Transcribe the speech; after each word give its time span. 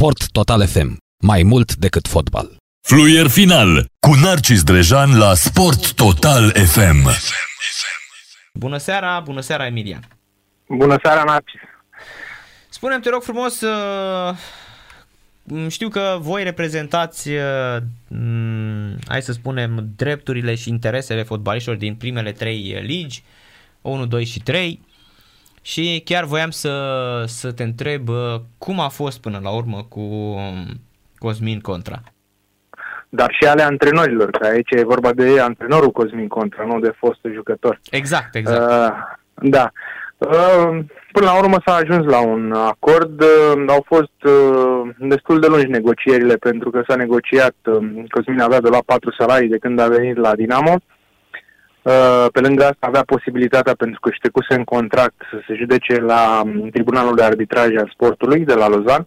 Sport 0.00 0.30
Total 0.30 0.66
FM. 0.66 0.96
Mai 1.22 1.42
mult 1.42 1.74
decât 1.74 2.08
fotbal. 2.08 2.56
Fluier 2.80 3.28
final 3.28 3.86
cu 3.98 4.14
Narcis 4.22 4.62
Drejan 4.62 5.18
la 5.18 5.34
Sport 5.34 5.92
Total 5.92 6.50
FM. 6.50 7.08
Bună 8.54 8.76
seara, 8.76 9.20
bună 9.20 9.40
seara 9.40 9.66
Emilian. 9.66 10.08
Bună 10.68 10.98
seara, 11.02 11.24
Narcis. 11.24 11.60
Spune-mi, 12.68 13.02
te 13.02 13.10
rog 13.10 13.22
frumos, 13.22 13.60
uh, 13.60 14.34
știu 15.68 15.88
că 15.88 16.18
voi 16.20 16.42
reprezentați, 16.42 17.28
uh, 17.28 17.76
hai 19.08 19.22
să 19.22 19.32
spunem, 19.32 19.92
drepturile 19.96 20.54
și 20.54 20.68
interesele 20.68 21.22
fotbaliștilor 21.22 21.76
din 21.76 21.94
primele 21.94 22.32
trei 22.32 22.80
ligi, 22.82 23.22
1, 23.80 24.06
2 24.06 24.24
și 24.24 24.40
3. 24.40 24.80
Și 25.62 26.02
chiar 26.04 26.24
voiam 26.24 26.50
să, 26.50 26.72
să 27.26 27.52
te 27.52 27.62
întreb 27.62 28.08
uh, 28.08 28.34
cum 28.58 28.80
a 28.80 28.88
fost 28.88 29.20
până 29.20 29.40
la 29.42 29.50
urmă 29.50 29.86
cu 29.88 30.00
um, 30.00 30.80
Cosmin 31.18 31.60
Contra. 31.60 32.02
Dar 33.08 33.36
și 33.40 33.48
ale 33.48 33.62
antrenorilor, 33.62 34.30
că 34.30 34.46
aici 34.46 34.70
e 34.70 34.84
vorba 34.84 35.12
de 35.12 35.40
antrenorul 35.40 35.90
Cosmin 35.90 36.28
Contra, 36.28 36.64
nu 36.64 36.80
de 36.80 36.92
fostul 36.96 37.32
jucător. 37.32 37.80
Exact, 37.90 38.34
exact. 38.34 38.70
Uh, 38.70 38.96
da. 39.50 39.70
Uh, 40.18 40.78
până 41.12 41.26
la 41.26 41.38
urmă 41.38 41.56
s-a 41.66 41.74
ajuns 41.74 42.06
la 42.06 42.20
un 42.20 42.52
acord. 42.52 43.20
Uh, 43.20 43.64
au 43.66 43.84
fost 43.86 44.22
uh, 44.22 44.90
destul 44.98 45.40
de 45.40 45.46
lungi 45.46 45.66
negocierile 45.66 46.34
pentru 46.34 46.70
că 46.70 46.82
s-a 46.88 46.94
negociat. 46.94 47.54
Uh, 47.64 48.04
Cosmin 48.08 48.40
avea 48.40 48.60
de 48.60 48.68
la 48.68 48.78
patru 48.86 49.14
salarii 49.18 49.48
de 49.48 49.58
când 49.58 49.78
a 49.78 49.88
venit 49.88 50.16
la 50.16 50.34
Dinamo. 50.34 50.72
Uh, 50.72 50.78
Uh, 50.78 50.99
pe 52.32 52.40
lângă 52.40 52.62
asta 52.62 52.86
avea 52.86 53.02
posibilitatea, 53.02 53.74
pentru 53.74 54.00
că 54.00 54.08
își 54.08 54.18
trecuse 54.18 54.54
în 54.54 54.64
contract, 54.64 55.14
să 55.30 55.36
se 55.46 55.54
judece 55.54 56.00
la 56.00 56.42
um, 56.44 56.68
Tribunalul 56.68 57.16
de 57.16 57.22
Arbitraj 57.22 57.76
al 57.76 57.90
Sportului 57.92 58.44
de 58.44 58.54
la 58.54 58.68
Lozan 58.68 59.06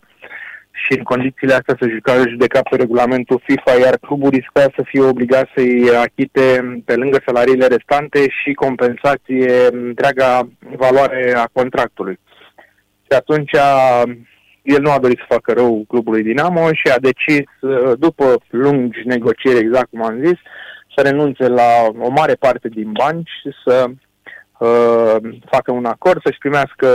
și 0.71 0.97
în 0.97 1.03
condițiile 1.03 1.53
astea 1.53 1.75
să 1.79 1.87
juca, 1.87 2.17
judeca 2.27 2.61
pe 2.69 2.75
regulamentul 2.75 3.41
FIFA, 3.43 3.73
iar 3.79 3.97
clubul 3.97 4.29
risca 4.29 4.61
să 4.61 4.83
fie 4.85 5.01
obligat 5.01 5.49
să-i 5.55 5.95
achite 5.95 6.45
pe 6.85 6.95
lângă 6.95 7.21
salariile 7.25 7.67
restante 7.67 8.29
și 8.29 8.53
compensație 8.53 9.67
întreaga 9.71 10.47
valoare 10.75 11.33
a 11.35 11.49
contractului. 11.53 12.19
Și 13.01 13.17
atunci 13.17 13.51
el 14.63 14.81
nu 14.81 14.91
a 14.91 14.99
dorit 14.99 15.17
să 15.17 15.25
facă 15.27 15.53
rău 15.53 15.83
clubului 15.87 16.23
Dinamo 16.23 16.67
și 16.73 16.87
a 16.95 16.99
decis, 16.99 17.49
uh, 17.61 17.91
după 17.99 18.37
lungi 18.49 18.99
negocieri, 19.05 19.59
exact 19.59 19.89
cum 19.89 20.03
am 20.03 20.21
zis, 20.25 20.39
să 20.95 21.01
renunțe 21.01 21.47
la 21.47 21.87
o 21.99 22.09
mare 22.09 22.33
parte 22.33 22.67
din 22.67 22.91
bani 22.91 23.23
și 23.41 23.49
să 23.65 23.85
uh, 24.59 25.15
facă 25.49 25.71
un 25.71 25.85
acord, 25.85 26.21
să-și 26.23 26.37
primească 26.37 26.87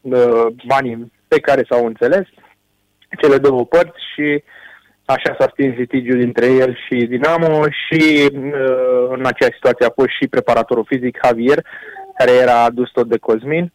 uh, 0.00 0.46
banii 0.66 1.12
pe 1.28 1.40
care 1.40 1.64
s-au 1.68 1.86
înțeles, 1.86 2.26
cele 3.20 3.38
două 3.38 3.64
părți 3.64 4.00
și 4.14 4.42
așa 5.04 5.36
s-a 5.38 5.48
stins 5.52 5.76
litigiul 5.76 6.18
dintre 6.18 6.46
el 6.46 6.78
și 6.86 7.06
Dinamo 7.06 7.62
și 7.68 8.30
uh, 8.32 9.08
în 9.08 9.26
acea 9.26 9.48
situație 9.52 9.86
a 9.86 9.92
fost 9.94 10.10
și 10.20 10.28
preparatorul 10.28 10.84
fizic 10.88 11.18
Javier, 11.24 11.64
care 12.18 12.32
era 12.32 12.62
adus 12.62 12.90
tot 12.90 13.08
de 13.08 13.18
Cosmin 13.18 13.72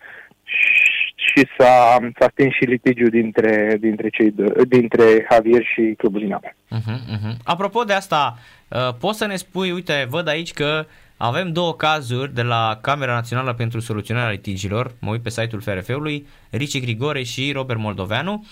și 1.36 1.48
s-a, 1.58 1.98
s-a 2.20 2.30
stins 2.32 2.54
și 2.54 2.64
litigiul 2.64 3.10
dintre, 3.10 3.78
dintre, 3.80 4.10
cei 4.10 4.32
de, 4.32 4.64
dintre 4.68 5.28
Javier 5.32 5.64
și 5.64 5.94
Clubul 5.98 6.20
Dinamo. 6.20 6.48
Uh-huh, 6.48 7.18
uh-huh. 7.18 7.38
Apropo 7.44 7.84
de 7.84 7.94
asta, 7.94 8.38
uh, 8.68 8.94
poți 9.00 9.18
să 9.18 9.26
ne 9.26 9.36
spui, 9.36 9.72
uite, 9.72 10.08
văd 10.10 10.28
aici 10.28 10.54
că 10.54 10.86
avem 11.18 11.52
două 11.52 11.74
cazuri 11.74 12.34
de 12.34 12.42
la 12.42 12.78
Camera 12.82 13.14
Națională 13.14 13.54
pentru 13.54 13.80
Soluționarea 13.80 14.30
Litigilor, 14.30 14.92
mă 15.00 15.12
uit 15.12 15.22
pe 15.22 15.30
site-ul 15.30 15.62
FRF-ului, 15.62 16.28
Ricci 16.50 16.82
Grigore 16.82 17.24
și 17.24 17.52
Robert 17.52 17.80
Moldoveanu, 17.80 18.46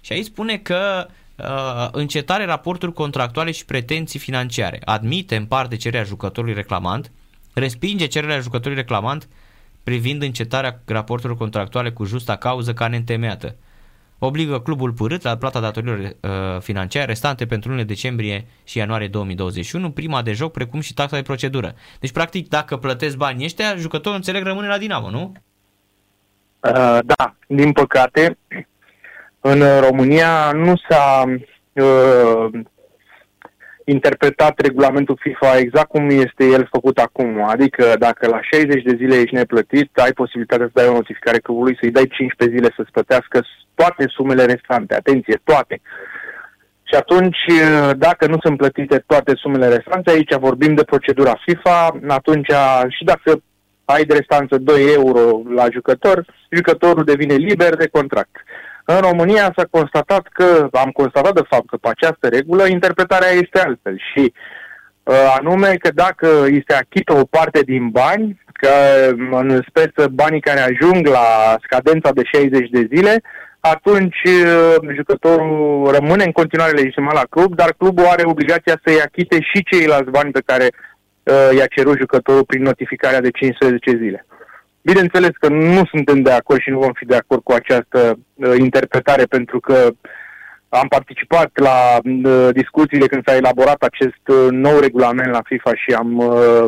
și 0.00 0.12
aici 0.12 0.24
spune 0.24 0.56
că 0.56 1.06
uh, 1.36 1.88
încetare 1.92 2.44
raporturi 2.44 2.92
contractuale 2.92 3.50
și 3.50 3.64
pretenții 3.64 4.18
financiare, 4.18 4.80
admite 4.84 5.36
în 5.36 5.44
parte 5.44 5.76
cererea 5.76 6.04
jucătorului 6.04 6.54
reclamant, 6.54 7.10
respinge 7.54 8.06
cererea 8.06 8.40
jucătorului 8.40 8.82
reclamant 8.82 9.28
privind 9.84 10.22
încetarea 10.22 10.80
raporturilor 10.86 11.36
contractuale 11.36 11.90
cu 11.90 12.04
justa 12.04 12.36
cauză 12.36 12.72
ca 12.72 12.88
neîntemeiată. 12.88 13.56
Obligă 14.18 14.60
clubul 14.60 14.92
părât 14.92 15.22
la 15.22 15.36
plata 15.36 15.60
datorilor 15.60 15.98
uh, 15.98 16.60
financiare 16.60 17.06
restante 17.06 17.46
pentru 17.46 17.68
lunile 17.68 17.86
decembrie 17.86 18.46
și 18.64 18.78
ianuarie 18.78 19.08
2021, 19.08 19.90
prima 19.90 20.22
de 20.22 20.32
joc, 20.32 20.52
precum 20.52 20.80
și 20.80 20.94
taxa 20.94 21.16
de 21.16 21.22
procedură. 21.22 21.74
Deci, 22.00 22.12
practic, 22.12 22.48
dacă 22.48 22.76
plătesc 22.76 23.16
banii 23.16 23.44
ăștia, 23.44 23.76
jucătorul 23.76 24.16
înțeleg 24.16 24.44
rămâne 24.44 24.68
la 24.68 24.78
Dinamo, 24.78 25.10
nu? 25.10 25.32
Uh, 26.60 26.98
da, 27.04 27.34
din 27.46 27.72
păcate, 27.72 28.38
în 29.40 29.62
România 29.80 30.52
nu 30.52 30.74
s-a 30.88 31.24
uh, 31.72 32.48
interpretat 33.84 34.60
regulamentul 34.60 35.18
FIFA 35.20 35.58
exact 35.58 35.88
cum 35.88 36.08
este 36.10 36.44
el 36.44 36.68
făcut 36.70 36.98
acum. 36.98 37.44
Adică 37.44 37.94
dacă 37.98 38.26
la 38.26 38.40
60 38.42 38.82
de 38.82 38.94
zile 38.96 39.14
ești 39.20 39.34
neplătit, 39.34 39.98
ai 39.98 40.12
posibilitatea 40.12 40.66
să 40.66 40.72
dai 40.74 40.88
o 40.88 40.92
notificare 40.92 41.38
clubului, 41.38 41.76
să-i 41.80 41.90
dai 41.90 42.06
15 42.06 42.56
zile 42.56 42.72
să-ți 42.76 42.90
plătească 42.90 43.44
toate 43.74 44.04
sumele 44.08 44.44
restante. 44.44 44.94
Atenție, 44.94 45.40
toate. 45.44 45.80
Și 46.82 46.94
atunci, 46.94 47.38
dacă 47.96 48.26
nu 48.26 48.36
sunt 48.40 48.56
plătite 48.56 49.04
toate 49.06 49.32
sumele 49.34 49.68
restante, 49.68 50.10
aici 50.10 50.34
vorbim 50.34 50.74
de 50.74 50.82
procedura 50.82 51.40
FIFA, 51.46 51.98
atunci 52.08 52.50
și 52.88 53.04
dacă 53.04 53.42
ai 53.84 54.04
de 54.04 54.14
restanță 54.14 54.58
2 54.58 54.92
euro 54.92 55.42
la 55.54 55.66
jucător, 55.72 56.24
jucătorul 56.50 57.04
devine 57.04 57.34
liber 57.34 57.76
de 57.76 57.88
contract. 57.92 58.36
În 58.84 58.98
România 59.00 59.52
s-a 59.56 59.66
constatat 59.70 60.28
că, 60.32 60.68
am 60.72 60.90
constatat 60.90 61.34
de 61.34 61.46
fapt 61.48 61.68
că 61.68 61.76
pe 61.76 61.88
această 61.88 62.28
regulă 62.28 62.66
interpretarea 62.66 63.28
este 63.28 63.60
altfel 63.60 64.00
și 64.12 64.32
uh, 65.02 65.34
anume 65.38 65.74
că 65.74 65.90
dacă 65.94 66.42
îi 66.42 66.64
se 66.68 66.74
achită 66.74 67.12
o 67.12 67.24
parte 67.24 67.60
din 67.60 67.88
bani, 67.88 68.42
că 68.52 68.68
în 69.30 69.62
speță 69.68 70.08
banii 70.08 70.40
care 70.40 70.60
ajung 70.60 71.06
la 71.06 71.56
scadența 71.62 72.12
de 72.12 72.22
60 72.32 72.68
de 72.70 72.88
zile, 72.94 73.22
atunci 73.60 74.22
uh, 74.24 74.74
jucătorul 74.94 75.90
rămâne 75.92 76.24
în 76.24 76.32
continuare 76.32 76.72
legitimat 76.72 77.14
la 77.14 77.26
club, 77.30 77.54
dar 77.54 77.74
clubul 77.78 78.06
are 78.06 78.22
obligația 78.24 78.80
să-i 78.84 79.00
achite 79.00 79.40
și 79.40 79.64
ceilalți 79.70 80.10
bani 80.10 80.30
pe 80.30 80.42
care 80.46 80.68
uh, 81.22 81.56
i-a 81.56 81.66
cerut 81.66 81.98
jucătorul 81.98 82.44
prin 82.44 82.62
notificarea 82.62 83.20
de 83.20 83.30
15 83.30 83.90
zile. 83.90 84.26
Bineînțeles 84.84 85.30
că 85.40 85.48
nu 85.48 85.82
suntem 85.86 86.22
de 86.22 86.30
acord 86.32 86.60
și 86.60 86.70
nu 86.70 86.78
vom 86.78 86.92
fi 86.92 87.04
de 87.04 87.16
acord 87.16 87.42
cu 87.42 87.52
această 87.52 88.18
uh, 88.34 88.54
interpretare 88.58 89.24
pentru 89.24 89.60
că 89.60 89.88
am 90.68 90.88
participat 90.88 91.50
la 91.54 91.98
uh, 92.04 92.48
discuțiile 92.52 93.06
când 93.06 93.22
s-a 93.26 93.36
elaborat 93.36 93.82
acest 93.82 94.24
uh, 94.28 94.46
nou 94.50 94.78
regulament 94.78 95.30
la 95.30 95.42
FIFA 95.44 95.74
și 95.74 95.94
am 95.94 96.16
uh, 96.16 96.64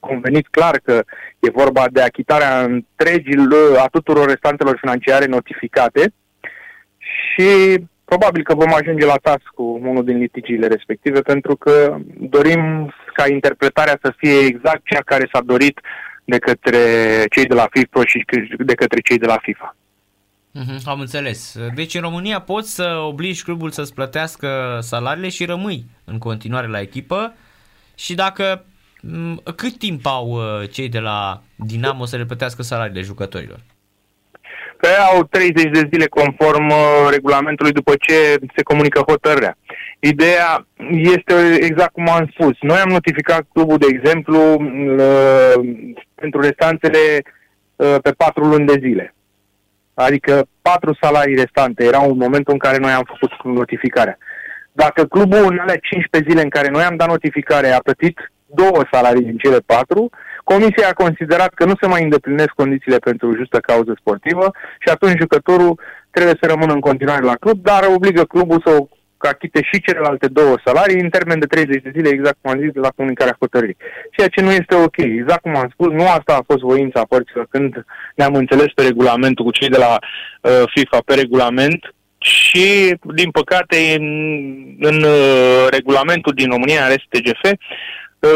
convenit 0.00 0.48
clar 0.50 0.80
că 0.84 1.02
e 1.38 1.50
vorba 1.50 1.84
de 1.90 2.02
achitarea 2.02 2.62
întregii 2.62 3.36
uh, 3.36 3.82
a 3.82 3.86
tuturor 3.90 4.26
restantelor 4.26 4.76
financiare 4.80 5.26
notificate 5.26 6.12
și 6.98 7.48
probabil 8.04 8.42
că 8.42 8.54
vom 8.54 8.74
ajunge 8.74 9.06
la 9.06 9.18
tas 9.22 9.42
cu 9.54 9.78
unul 9.82 10.04
din 10.04 10.18
litigiile 10.18 10.66
respective 10.66 11.20
pentru 11.20 11.56
că 11.56 11.96
dorim 12.18 12.92
ca 13.14 13.28
interpretarea 13.28 13.98
să 14.02 14.12
fie 14.16 14.38
exact 14.46 14.80
cea 14.84 15.02
care 15.04 15.28
s-a 15.32 15.40
dorit 15.40 15.80
de 16.28 16.38
către 16.38 16.78
cei 17.30 17.46
de 17.46 17.54
la 17.54 17.68
FIFA 17.70 18.06
și 18.06 18.24
de 18.58 18.74
către 18.74 19.00
cei 19.00 19.18
de 19.18 19.26
la 19.26 19.38
FIFA. 19.42 19.76
Mm-hmm, 20.54 20.82
am 20.84 21.00
înțeles. 21.00 21.56
Deci 21.74 21.94
în 21.94 22.00
România 22.00 22.40
poți 22.40 22.74
să 22.74 23.02
obligi 23.06 23.42
clubul 23.42 23.70
să-ți 23.70 23.94
plătească 23.94 24.78
salariile 24.82 25.28
și 25.28 25.44
rămâi 25.44 25.84
în 26.04 26.18
continuare 26.18 26.66
la 26.66 26.80
echipă 26.80 27.34
și 27.94 28.14
dacă 28.14 28.64
cât 29.56 29.78
timp 29.78 30.06
au 30.06 30.28
uh, 30.28 30.70
cei 30.70 30.88
de 30.88 30.98
la 30.98 31.42
Dinamo 31.56 32.04
să 32.04 32.16
le 32.16 32.24
plătească 32.24 32.62
salariile 32.62 33.02
jucătorilor? 33.02 33.60
Că 34.80 34.88
au 35.12 35.24
30 35.24 35.70
de 35.70 35.88
zile 35.92 36.06
conform 36.06 36.68
uh, 36.68 37.08
regulamentului 37.10 37.72
după 37.72 37.92
ce 38.00 38.14
se 38.56 38.62
comunică 38.62 39.00
hotărârea. 39.00 39.56
Ideea 39.98 40.66
este 40.88 41.34
exact 41.60 41.92
cum 41.92 42.08
am 42.08 42.30
spus. 42.32 42.56
Noi 42.60 42.78
am 42.78 42.88
notificat 42.88 43.42
clubul, 43.52 43.78
de 43.78 43.86
exemplu, 43.88 44.38
uh, 44.52 45.52
pentru 46.14 46.40
restanțele 46.40 46.98
uh, 47.76 47.96
pe 48.02 48.10
patru 48.10 48.44
luni 48.44 48.66
de 48.66 48.78
zile. 48.80 49.14
Adică 49.94 50.46
patru 50.62 50.96
salarii 51.00 51.34
restante 51.34 51.84
erau 51.84 52.10
în 52.10 52.16
momentul 52.16 52.52
în 52.52 52.58
care 52.58 52.76
noi 52.76 52.90
am 52.90 53.04
făcut 53.06 53.54
notificarea. 53.54 54.18
Dacă 54.72 55.04
clubul 55.04 55.46
în 55.50 55.58
alea 55.58 55.76
15 55.76 56.30
zile 56.30 56.42
în 56.42 56.48
care 56.48 56.68
noi 56.68 56.82
am 56.82 56.96
dat 56.96 57.08
notificare 57.08 57.70
a 57.70 57.78
plătit 57.78 58.32
două 58.46 58.84
salarii 58.92 59.24
din 59.24 59.36
cele 59.36 59.58
patru, 59.58 60.10
comisia 60.52 60.88
a 60.88 61.00
considerat 61.04 61.52
că 61.54 61.64
nu 61.64 61.74
se 61.80 61.86
mai 61.86 62.02
îndeplinesc 62.02 62.52
condițiile 62.62 62.98
pentru 62.98 63.36
justă 63.36 63.58
cauză 63.58 63.92
sportivă 64.00 64.46
și 64.82 64.88
atunci 64.88 65.22
jucătorul 65.24 65.80
trebuie 66.10 66.36
să 66.40 66.48
rămână 66.48 66.72
în 66.72 66.80
continuare 66.80 67.24
la 67.24 67.40
club, 67.42 67.58
dar 67.62 67.82
obligă 67.96 68.22
clubul 68.22 68.62
să 68.66 68.72
că 69.20 69.26
achite 69.28 69.60
și 69.62 69.82
celelalte 69.86 70.26
două 70.28 70.54
salarii 70.64 71.00
în 71.00 71.08
termen 71.08 71.38
de 71.38 71.46
30 71.46 71.82
de 71.82 71.92
zile, 71.96 72.08
exact 72.08 72.36
cum 72.40 72.50
am 72.50 72.60
zis, 72.60 72.72
la 72.74 72.96
comunicarea 72.96 73.36
hotărârii. 73.38 73.76
Ceea 74.16 74.28
ce 74.28 74.40
nu 74.40 74.50
este 74.50 74.74
ok. 74.74 74.96
Exact 74.96 75.42
cum 75.42 75.56
am 75.56 75.68
spus, 75.72 75.90
nu 75.92 76.04
asta 76.08 76.32
a 76.36 76.46
fost 76.50 76.62
voința 76.72 77.02
părților 77.08 77.46
când 77.50 77.84
ne-am 78.14 78.34
înțeles 78.34 78.70
pe 78.74 78.82
regulamentul 78.82 79.44
cu 79.44 79.50
cei 79.50 79.68
de 79.68 79.78
la 79.78 79.92
uh, 79.98 80.62
FIFA 80.74 80.98
pe 81.04 81.14
regulament, 81.14 81.92
și, 82.18 82.94
din 83.14 83.30
păcate, 83.30 83.76
în, 83.98 84.06
în 84.80 85.02
uh, 85.02 85.66
regulamentul 85.70 86.32
din 86.32 86.48
România, 86.50 86.88
RSTGF, 86.88 87.42
uh, 87.44 87.58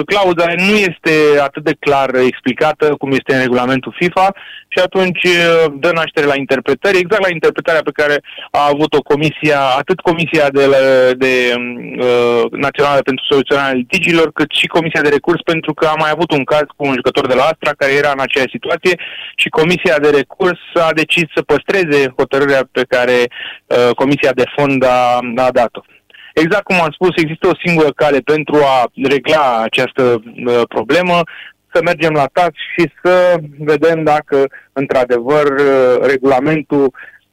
clauza 0.04 0.46
nu 0.56 0.76
este 0.76 1.40
atât 1.40 1.64
de 1.64 1.76
clar 1.78 2.14
explicată 2.14 2.94
cum 2.98 3.10
este 3.10 3.34
în 3.34 3.40
regulamentul 3.40 3.96
FIFA 3.98 4.34
și 4.68 4.78
atunci 4.78 5.24
uh, 5.24 5.72
dă 5.74 5.90
naștere 5.94 6.26
la 6.26 6.36
interpretări, 6.36 6.98
exact 6.98 7.22
la 7.22 7.30
interpretarea 7.30 7.82
pe 7.82 7.98
care 8.00 8.16
a 8.50 8.68
avut-o 8.72 9.00
comisia, 9.12 9.60
atât 9.60 10.00
Comisia 10.00 10.48
de, 10.48 10.64
de 11.24 11.32
uh, 11.54 12.42
Națională 12.50 13.00
pentru 13.02 13.24
Soluționarea 13.28 13.72
Litigilor, 13.72 14.32
cât 14.32 14.50
și 14.50 14.66
Comisia 14.66 15.00
de 15.00 15.08
Recurs, 15.08 15.42
pentru 15.42 15.74
că 15.74 15.86
a 15.86 15.94
mai 15.98 16.10
avut 16.12 16.30
un 16.32 16.44
caz 16.44 16.66
cu 16.76 16.84
un 16.86 16.94
jucător 16.94 17.26
de 17.26 17.34
la 17.34 17.42
Astra 17.42 17.72
care 17.76 17.92
era 17.92 18.10
în 18.10 18.22
aceeași 18.26 18.56
situație 18.56 18.94
și 19.36 19.48
Comisia 19.48 19.98
de 19.98 20.10
Recurs 20.10 20.60
a 20.74 20.92
decis 20.92 21.24
să 21.34 21.42
păstreze 21.42 22.12
hotărârea 22.16 22.68
pe 22.72 22.84
care 22.88 23.18
uh, 23.26 23.94
Comisia 23.94 24.32
de 24.32 24.44
Fond 24.56 24.84
a, 24.84 25.18
a 25.46 25.50
dat-o. 25.50 25.80
Exact 26.34 26.64
cum 26.64 26.80
am 26.80 26.90
spus, 26.90 27.10
există 27.16 27.48
o 27.48 27.60
singură 27.64 27.90
cale 27.90 28.18
pentru 28.18 28.56
a 28.56 28.90
regla 29.08 29.62
această 29.62 30.02
uh, 30.02 30.60
problemă, 30.68 31.20
să 31.72 31.80
mergem 31.84 32.12
la 32.12 32.26
tax 32.32 32.52
și 32.76 32.90
să 33.02 33.36
vedem 33.58 34.02
dacă, 34.02 34.46
într-adevăr, 34.72 35.44
regulamentul 36.02 36.92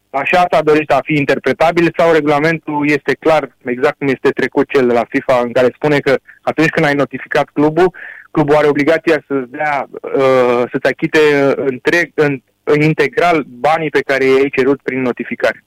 așa 0.10 0.46
s-a 0.52 0.62
dorit 0.62 0.92
a 0.92 1.00
fi 1.04 1.14
interpretabil 1.14 1.94
sau 1.98 2.12
regulamentul 2.12 2.90
este 2.90 3.14
clar, 3.20 3.56
exact 3.66 3.98
cum 3.98 4.08
este 4.08 4.30
trecut 4.30 4.70
cel 4.70 4.88
de 4.88 4.94
la 4.94 5.06
FIFA, 5.10 5.42
în 5.44 5.52
care 5.52 5.74
spune 5.76 6.00
că 6.00 6.18
atunci 6.42 6.70
când 6.70 6.86
ai 6.86 6.94
notificat 6.94 7.50
clubul, 7.54 7.94
clubul 8.32 8.56
are 8.56 8.68
obligația 8.68 9.24
să-ți 9.28 9.52
dea, 9.52 9.88
uh, 10.02 10.64
să-ți 10.72 10.88
achite 10.88 11.20
întreg, 11.56 12.12
în, 12.14 12.42
în 12.64 12.82
integral 12.82 13.46
banii 13.48 13.90
pe 13.90 14.02
care 14.06 14.26
i-ai 14.26 14.52
cerut 14.56 14.82
prin 14.82 15.02
notificare. 15.02 15.64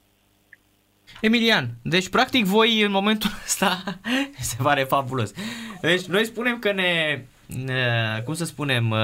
Emilian, 1.23 1.71
deci 1.83 2.09
practic 2.09 2.45
voi 2.45 2.83
în 2.83 2.91
momentul 2.91 3.31
ăsta 3.45 3.99
se 4.41 4.57
pare 4.63 4.83
fabulos. 4.83 5.33
Deci 5.81 6.05
noi 6.05 6.25
spunem 6.25 6.59
că 6.59 6.73
ne 6.73 7.25
cum 8.25 8.35
să 8.35 8.45
spunem, 8.45 8.95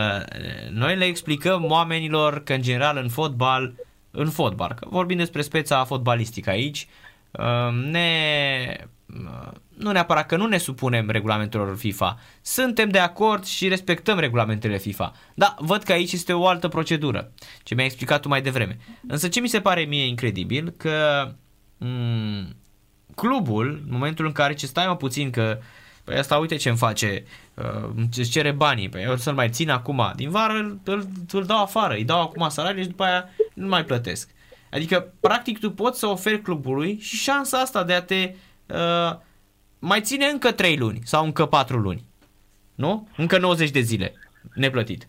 noi 0.70 0.96
le 0.96 1.04
explicăm 1.04 1.64
oamenilor 1.64 2.42
că 2.42 2.52
în 2.52 2.62
general 2.62 2.96
în 2.96 3.08
fotbal, 3.08 3.74
în 4.10 4.30
fotbal, 4.30 4.72
că 4.72 4.86
vorbim 4.90 5.16
despre 5.16 5.42
speța 5.42 5.84
fotbalistică 5.84 6.50
aici, 6.50 6.88
ne, 7.90 8.76
nu 9.76 9.90
neapărat 9.90 10.26
că 10.26 10.36
nu 10.36 10.46
ne 10.46 10.58
supunem 10.58 11.10
regulamentelor 11.10 11.76
FIFA, 11.76 12.18
suntem 12.42 12.88
de 12.88 12.98
acord 12.98 13.44
și 13.44 13.68
respectăm 13.68 14.18
regulamentele 14.18 14.78
FIFA. 14.78 15.12
Da, 15.34 15.54
văd 15.58 15.82
că 15.82 15.92
aici 15.92 16.12
este 16.12 16.32
o 16.32 16.46
altă 16.46 16.68
procedură, 16.68 17.32
ce 17.62 17.74
mi-ai 17.74 17.86
explicat 17.86 18.20
tu 18.20 18.28
mai 18.28 18.42
devreme. 18.42 18.78
Însă 19.08 19.28
ce 19.28 19.40
mi 19.40 19.48
se 19.48 19.60
pare 19.60 19.80
mie 19.80 20.06
incredibil, 20.06 20.74
că 20.76 21.28
m- 21.78 22.56
clubul, 23.14 23.82
în 23.84 23.92
momentul 23.92 24.26
în 24.26 24.32
care, 24.32 24.54
ce 24.54 24.66
stai 24.66 24.86
mă 24.86 24.96
puțin, 24.96 25.30
că 25.30 25.58
Păi 26.08 26.16
asta 26.16 26.36
uite 26.36 26.56
ce 26.56 26.68
îmi 26.68 26.78
face, 26.78 27.24
uh, 27.54 27.90
îți 28.16 28.30
cere 28.30 28.50
banii, 28.50 28.88
păi 28.88 29.02
eu 29.02 29.16
să-l 29.16 29.34
mai 29.34 29.50
țin 29.50 29.70
acum, 29.70 30.12
din 30.16 30.30
vară 30.30 30.52
îl, 30.52 30.78
îl, 30.84 31.08
îl 31.32 31.44
dau 31.44 31.62
afară, 31.62 31.94
îi 31.94 32.04
dau 32.04 32.20
acum 32.20 32.48
salariul 32.48 32.82
și 32.82 32.88
după 32.88 33.04
aia 33.04 33.28
nu 33.54 33.68
mai 33.68 33.84
plătesc. 33.84 34.30
Adică, 34.70 35.12
practic, 35.20 35.58
tu 35.58 35.70
poți 35.70 35.98
să 35.98 36.06
oferi 36.06 36.42
clubului 36.42 36.98
și 37.00 37.16
șansa 37.16 37.58
asta 37.58 37.84
de 37.84 37.92
a 37.92 38.02
te 38.02 38.34
uh, 38.66 39.16
mai 39.78 40.00
ține 40.00 40.26
încă 40.26 40.52
3 40.52 40.76
luni 40.76 41.00
sau 41.04 41.24
încă 41.24 41.46
4 41.46 41.78
luni. 41.78 42.04
Nu? 42.74 43.08
Încă 43.16 43.38
90 43.38 43.70
de 43.70 43.80
zile 43.80 44.14
neplătit. 44.54 45.08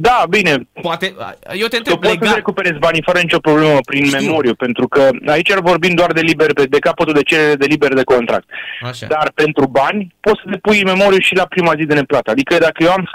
Da, 0.00 0.24
bine. 0.28 0.68
Poate, 0.82 1.14
eu 1.52 1.66
te 1.66 1.76
întreb, 1.76 2.00
tu 2.00 2.08
poți 2.08 2.28
să 2.28 2.34
recuperezi 2.34 2.78
banii 2.78 3.02
fără 3.02 3.18
nicio 3.18 3.38
problemă 3.38 3.78
prin 3.84 4.04
Știu. 4.04 4.18
memoriu, 4.18 4.54
pentru 4.54 4.88
că 4.88 5.10
aici 5.26 5.54
vorbim 5.54 5.94
doar 5.94 6.12
de 6.12 6.20
liber, 6.20 6.52
de 6.52 6.78
capătul 6.78 7.12
de 7.12 7.22
cerere 7.22 7.54
de 7.54 7.66
liber 7.66 7.94
de 7.94 8.04
contract. 8.04 8.48
Așa. 8.82 9.06
Dar 9.06 9.32
pentru 9.34 9.66
bani 9.66 10.14
poți 10.20 10.40
să 10.44 10.50
depui 10.50 10.84
memoriu 10.84 11.18
și 11.18 11.34
la 11.34 11.46
prima 11.46 11.72
zi 11.76 11.84
de 11.84 11.94
neplată. 11.94 12.30
Adică 12.30 12.58
dacă 12.58 12.82
eu 12.82 12.90
am 12.90 13.10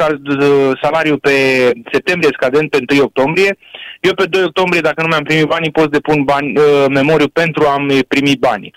salariu 0.81 1.17
pe 1.17 1.31
septembrie 1.91 2.29
scadent 2.33 2.69
pe 2.69 2.93
1 2.93 3.01
octombrie, 3.03 3.57
eu 3.99 4.13
pe 4.13 4.25
2 4.25 4.43
octombrie, 4.43 4.81
dacă 4.81 5.01
nu 5.01 5.07
mi-am 5.07 5.23
primit 5.23 5.45
banii, 5.45 5.71
pot 5.71 5.91
depun 5.91 6.23
bani, 6.23 6.57
uh, 6.57 6.85
memoriu 6.89 7.27
pentru 7.27 7.67
a-mi 7.67 8.03
primi 8.03 8.35
banii. 8.39 8.73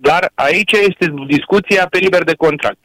Dar 0.00 0.30
aici 0.34 0.72
este 0.72 1.14
discuția 1.26 1.86
pe 1.90 1.98
liber 1.98 2.24
de 2.24 2.34
contract. 2.34 2.78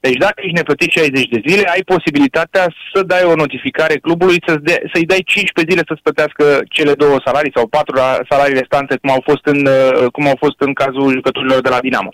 Deci 0.00 0.16
dacă 0.16 0.34
ești 0.36 0.54
neplătit 0.54 0.90
60 0.90 1.28
de 1.28 1.40
zile, 1.48 1.68
ai 1.68 1.82
posibilitatea 1.82 2.66
să 2.94 3.02
dai 3.02 3.24
o 3.24 3.34
notificare 3.34 3.96
clubului 3.96 4.42
să-ți 4.46 4.62
de, 4.62 4.82
să-i 4.92 5.06
dai 5.06 5.22
15 5.24 5.72
zile 5.72 5.84
să-ți 5.88 6.02
plătească 6.02 6.44
cele 6.68 6.94
două 6.94 7.16
salarii 7.24 7.52
sau 7.54 7.66
patru 7.66 7.96
salarii 8.30 8.58
restante 8.58 8.96
cum 8.96 9.10
au 9.10 9.22
fost 9.24 9.44
în, 9.46 9.66
uh, 9.66 10.06
cum 10.12 10.26
au 10.26 10.36
fost 10.38 10.58
în 10.58 10.72
cazul 10.72 11.12
jucătorilor 11.12 11.60
de 11.60 11.68
la 11.68 11.80
Dinamo. 11.80 12.12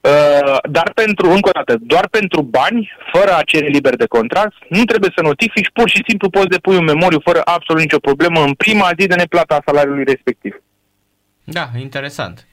Uh, 0.00 0.56
dar 0.70 0.92
pentru, 0.94 1.30
încă 1.30 1.48
o 1.48 1.56
dată, 1.60 1.76
doar 1.80 2.08
pentru 2.08 2.42
bani, 2.42 2.92
fără 3.12 3.32
a 3.36 3.42
cere 3.42 3.66
liber 3.66 3.96
de 3.96 4.06
contract, 4.06 4.56
nu 4.68 4.84
trebuie 4.84 5.12
să 5.16 5.22
notifici, 5.22 5.70
pur 5.72 5.88
și 5.88 6.02
simplu 6.08 6.30
poți 6.30 6.54
depui 6.56 6.76
un 6.76 6.84
memoriu 6.84 7.20
fără 7.24 7.40
absolut 7.44 7.82
nicio 7.82 7.98
problemă 7.98 8.40
în 8.40 8.54
prima 8.54 8.90
zi 8.98 9.06
de 9.06 9.14
neplată 9.14 9.54
a 9.54 9.62
salariului 9.66 10.04
respectiv. 10.04 10.62
Da, 11.44 11.66
interesant. 11.78 12.46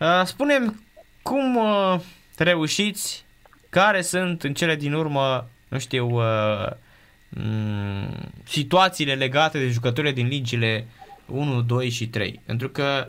Uh, 0.00 0.22
spunem 0.24 0.82
cum 1.22 1.56
uh, 1.56 2.00
reușiți, 2.36 3.24
care 3.70 4.02
sunt 4.02 4.42
în 4.42 4.54
cele 4.54 4.76
din 4.76 4.92
urmă, 4.92 5.48
nu 5.68 5.78
știu, 5.78 6.08
uh, 6.10 6.70
mm, 7.28 8.32
situațiile 8.44 9.14
legate 9.14 9.58
de 9.58 9.68
jucătorile 9.68 10.12
din 10.12 10.26
ligile 10.26 10.86
1, 11.26 11.62
2 11.62 11.90
și 11.90 12.08
3. 12.08 12.40
Pentru 12.46 12.68
că 12.68 13.08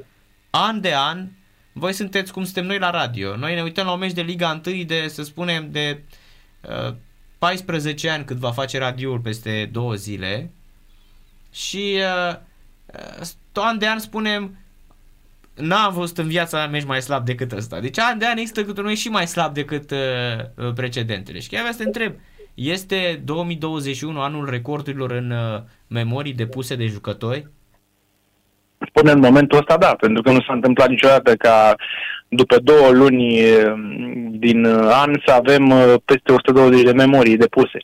an 0.50 0.82
de 0.82 0.94
an 0.96 1.28
voi 1.72 1.94
sunteți 1.94 2.32
cum 2.32 2.44
suntem 2.44 2.66
noi 2.66 2.80
la 2.80 2.90
radio. 2.90 3.36
Noi 3.36 3.56
ne 3.56 3.62
uităm 3.62 3.86
la 3.86 3.92
un 3.92 4.00
meci 4.00 4.14
de 4.14 4.22
Liga 4.22 4.62
1 4.66 4.84
de, 4.84 5.08
să 5.08 5.24
spunem, 5.24 5.72
de 5.72 6.02
uh, 6.62 6.94
14 7.38 8.10
ani 8.10 8.26
cât 8.26 8.38
va 8.38 8.52
face 8.52 8.78
radioul 8.78 9.20
peste 9.20 9.70
două 9.72 9.94
zile 9.94 10.52
și 11.52 12.00
uh, 12.30 12.36
uh, 13.22 13.28
an 13.54 13.78
de 13.78 13.88
an 13.88 14.00
spunem 14.00 14.58
n-am 15.60 15.94
văzut 15.94 16.18
în 16.18 16.28
viața 16.28 16.58
mea 16.58 16.68
meci 16.68 16.86
mai 16.86 17.02
slab 17.02 17.26
decât 17.26 17.52
ăsta. 17.52 17.80
Deci 17.80 18.00
an 18.00 18.18
de 18.18 18.26
an 18.26 18.38
există 18.38 18.64
câte 18.64 18.80
unul 18.80 18.94
și 18.94 19.10
mai 19.10 19.28
slab 19.28 19.54
decât 19.54 19.92
uh, 19.92 19.98
uh, 20.66 20.74
precedentele. 20.74 21.40
Și 21.40 21.50
chiar 21.50 21.60
vreau 21.60 21.74
să 21.74 21.82
te 21.82 21.88
întreb, 21.88 22.14
este 22.54 23.22
2021 23.26 24.22
anul 24.22 24.50
recordurilor 24.50 25.12
în 25.12 25.32
uh, 25.32 25.62
memorii 25.88 26.34
depuse 26.34 26.76
de 26.76 26.86
jucători? 26.86 27.48
Până 28.94 29.12
în 29.12 29.20
momentul 29.20 29.58
ăsta 29.58 29.78
da, 29.78 29.96
pentru 30.00 30.22
că 30.22 30.32
nu 30.32 30.42
s-a 30.42 30.54
întâmplat 30.54 30.90
niciodată 30.90 31.36
ca 31.36 31.76
după 32.28 32.58
două 32.58 32.90
luni 32.90 33.42
uh, 33.42 33.74
din 34.32 34.66
uh, 34.66 34.90
an 34.92 35.22
să 35.26 35.34
avem 35.34 35.74
peste 36.06 36.32
120 36.32 36.84
de 36.84 36.92
memorii 36.92 37.38
depuse. 37.38 37.80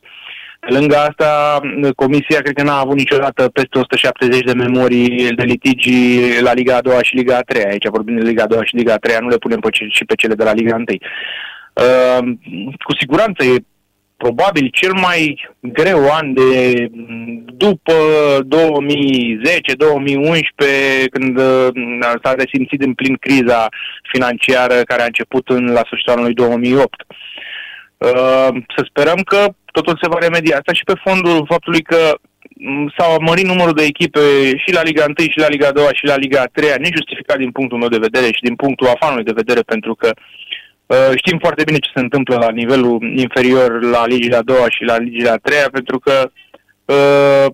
Pe 0.66 0.74
lângă 0.74 0.96
asta, 0.96 1.60
Comisia 1.96 2.40
cred 2.42 2.56
că 2.56 2.64
n-a 2.64 2.80
avut 2.80 2.98
niciodată 2.98 3.50
peste 3.50 3.78
170 3.78 4.42
de 4.42 4.54
memorii 4.54 5.32
de 5.36 5.44
litigi 5.44 6.20
la 6.42 6.54
Liga 6.54 6.76
a 6.76 6.82
doua 6.82 7.02
și 7.02 7.16
Liga 7.16 7.36
a 7.38 7.42
treia. 7.42 7.70
Aici 7.70 7.88
vorbim 7.88 8.16
de 8.18 8.28
Liga 8.28 8.44
a 8.44 8.48
doua 8.48 8.64
și 8.64 8.76
Liga 8.76 8.94
a 8.94 8.98
treia, 8.98 9.20
nu 9.20 9.28
le 9.28 9.38
punem 9.38 9.60
pe 9.60 9.70
ce, 9.70 9.86
și 9.90 10.06
pe 10.06 10.16
cele 10.16 10.36
de 10.36 10.44
la 10.44 10.54
Liga 10.54 10.76
1. 10.76 10.84
Uh, 10.88 10.98
cu 12.84 12.96
siguranță 13.00 13.44
e 13.44 13.56
probabil 14.18 14.70
cel 14.72 14.94
mai 14.94 15.48
greu 15.60 16.12
an 16.12 16.34
de 16.34 16.88
după 17.46 17.94
2010-2011, 18.44 18.48
când 21.12 21.38
uh, 21.38 21.68
s-a 22.24 22.34
resimțit 22.34 22.82
în 22.82 22.94
plin 22.94 23.16
criza 23.16 23.70
financiară 24.12 24.74
care 24.74 25.02
a 25.02 25.06
început 25.06 25.50
în, 25.50 25.66
la 25.66 25.82
sfârșitul 25.86 26.14
anului 26.14 26.34
2008. 26.34 27.06
Uh, 27.98 28.50
să 28.76 28.86
sperăm 28.90 29.18
că 29.18 29.48
totul 29.78 30.00
se 30.02 30.12
va 30.14 30.20
remedia. 30.26 30.56
Asta 30.58 30.74
și 30.74 30.84
pe 30.90 31.02
fondul 31.06 31.46
faptului 31.52 31.82
că 31.92 32.02
mm, 32.56 32.94
s-au 32.98 33.12
mărit 33.30 33.46
numărul 33.46 33.76
de 33.80 33.84
echipe 33.92 34.20
și 34.64 34.70
la 34.78 34.84
Liga 34.90 35.04
1 35.08 35.30
și 35.34 35.40
la 35.46 35.50
Liga 35.56 35.72
2 35.72 36.00
și 36.00 36.06
la 36.12 36.18
Liga 36.24 36.44
3, 36.54 36.70
nejustificat 36.78 37.38
din 37.38 37.52
punctul 37.52 37.78
meu 37.78 37.92
de 37.96 38.06
vedere 38.08 38.26
și 38.26 38.48
din 38.48 38.56
punctul 38.56 38.88
afanului 38.88 39.30
de 39.30 39.40
vedere, 39.42 39.62
pentru 39.62 39.94
că 39.96 40.10
uh, 40.86 41.12
știm 41.22 41.38
foarte 41.46 41.64
bine 41.64 41.78
ce 41.78 41.90
se 41.94 42.06
întâmplă 42.06 42.36
la 42.36 42.50
nivelul 42.62 42.96
inferior 43.26 43.70
la 43.96 44.04
Liga 44.06 44.42
2 44.42 44.58
și 44.70 44.84
la 44.84 44.98
Liga 44.98 45.36
3, 45.36 45.58
pentru 45.72 45.98
că 46.00 46.16
uh, 46.96 47.48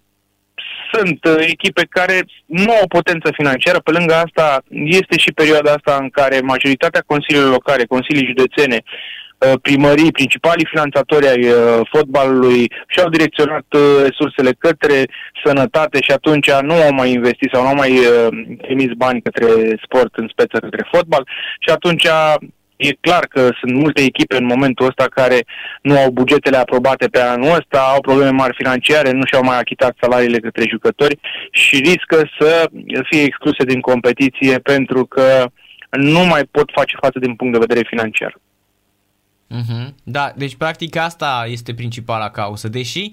sunt 0.91 1.19
echipe 1.53 1.83
care 1.89 2.17
nu 2.45 2.71
au 2.71 2.87
potență 2.87 3.29
financiară. 3.33 3.79
Pe 3.79 3.91
lângă 3.91 4.13
asta, 4.13 4.63
este 4.99 5.17
și 5.17 5.31
perioada 5.31 5.71
asta 5.71 5.97
în 6.01 6.09
care 6.09 6.39
majoritatea 6.53 7.03
consiliilor 7.05 7.51
locale, 7.51 7.83
consilii 7.85 8.31
județene, 8.31 8.79
Uh, 8.83 9.20
primării, 9.61 10.11
principalii 10.11 10.65
finanțatori 10.69 11.27
ai 11.27 11.43
uh, 11.49 11.79
fotbalului 11.91 12.71
și-au 12.87 13.09
direcționat 13.09 13.65
uh, 13.69 13.81
resursele 14.07 14.51
către 14.51 15.05
sănătate 15.43 15.97
și 16.01 16.11
atunci 16.11 16.51
nu 16.51 16.73
au 16.73 16.93
mai 16.93 17.11
investit 17.11 17.49
sau 17.53 17.61
nu 17.61 17.67
au 17.67 17.75
mai 17.75 17.99
emis 18.61 18.91
bani 18.97 19.21
către 19.21 19.47
sport 19.83 20.15
în 20.15 20.27
speță 20.31 20.57
către 20.59 20.87
fotbal 20.91 21.27
și 21.59 21.69
atunci 21.69 22.07
E 22.81 22.97
clar 22.99 23.25
că 23.25 23.39
sunt 23.59 23.73
multe 23.73 24.01
echipe 24.01 24.35
în 24.37 24.45
momentul 24.45 24.85
ăsta 24.85 25.05
care 25.09 25.45
nu 25.81 25.97
au 25.97 26.09
bugetele 26.09 26.57
aprobate 26.57 27.07
pe 27.07 27.19
anul 27.19 27.55
ăsta, 27.59 27.79
au 27.93 28.01
probleme 28.01 28.29
mari 28.29 28.55
financiare, 28.55 29.11
nu 29.11 29.25
și-au 29.25 29.43
mai 29.43 29.59
achitat 29.59 29.97
salariile 30.01 30.39
către 30.39 30.63
jucători 30.69 31.19
și 31.51 31.75
riscă 31.75 32.29
să 32.39 32.69
fie 33.09 33.21
excluse 33.21 33.63
din 33.63 33.79
competiție 33.79 34.59
pentru 34.59 35.05
că 35.05 35.45
nu 35.89 36.25
mai 36.25 36.43
pot 36.51 36.69
face 36.73 36.95
față 37.01 37.19
din 37.19 37.35
punct 37.35 37.53
de 37.53 37.65
vedere 37.67 37.87
financiar. 37.87 38.37
Uh-huh. 39.51 39.93
Da, 40.03 40.31
deci 40.35 40.55
practic 40.55 40.95
asta 40.95 41.45
este 41.47 41.73
principala 41.73 42.29
cauză, 42.29 42.67
deși 42.67 43.11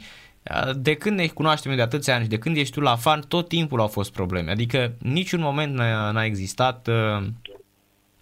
de 0.76 0.94
când 0.94 1.18
ne 1.18 1.26
cunoaștem 1.26 1.76
de 1.76 1.82
atâția 1.82 2.14
ani 2.14 2.22
și 2.22 2.28
de 2.28 2.38
când 2.38 2.56
ești 2.56 2.74
tu 2.74 2.80
la 2.80 2.96
fan, 2.96 3.20
tot 3.28 3.48
timpul 3.48 3.80
au 3.80 3.86
fost 3.86 4.12
probleme. 4.12 4.50
Adică 4.50 4.92
niciun 5.02 5.40
moment 5.40 5.74
n-a, 5.74 6.10
n-a 6.10 6.24
existat 6.24 6.88
uh, 6.88 7.26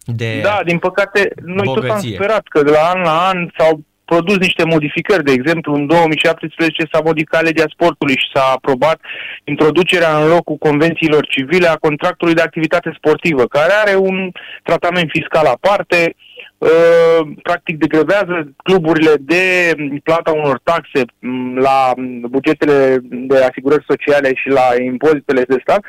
de 0.05 0.41
Da, 0.41 0.61
din 0.65 0.79
păcate, 0.79 1.33
noi 1.45 1.65
bogăție. 1.65 1.89
tot 1.89 2.05
am 2.05 2.13
sperat 2.13 2.47
că 2.49 2.63
de 2.63 2.71
la 2.71 2.91
an 2.95 3.01
la 3.03 3.29
an 3.29 3.51
s-au 3.59 3.81
produs 4.05 4.37
niște 4.37 4.65
modificări. 4.65 5.25
De 5.25 5.33
exemplu, 5.33 5.75
în 5.75 5.87
2017 5.87 6.89
s-a 6.93 7.01
modificat 7.05 7.43
legea 7.43 7.65
sportului 7.69 8.17
și 8.17 8.31
s-a 8.35 8.53
aprobat 8.55 9.01
introducerea 9.45 10.19
în 10.19 10.29
locul 10.29 10.57
convențiilor 10.57 11.27
civile 11.27 11.69
a 11.69 11.77
contractului 11.77 12.35
de 12.35 12.43
activitate 12.43 12.95
sportivă, 12.97 13.47
care 13.47 13.73
are 13.73 13.95
un 13.97 14.31
tratament 14.63 15.11
fiscal 15.11 15.47
aparte, 15.47 16.15
uh, 16.17 16.26
practic 17.43 17.79
degrevează 17.79 18.55
cluburile 18.63 19.15
de 19.21 19.75
plata 20.03 20.33
unor 20.33 20.61
taxe 20.63 21.03
mm, 21.19 21.59
la 21.59 21.93
bugetele 22.29 22.99
de 23.03 23.45
asigurări 23.45 23.85
sociale 23.89 24.35
și 24.35 24.49
la 24.49 24.83
impozitele 24.85 25.43
de 25.43 25.57
stat. 25.61 25.85